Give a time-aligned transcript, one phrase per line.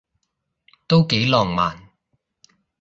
[0.87, 1.79] 都幾浪漫